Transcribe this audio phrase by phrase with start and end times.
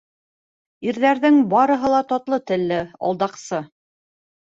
[0.87, 2.79] Ирҙәрҙең барыһы ла татлы телле
[3.11, 3.61] алдаҡсы!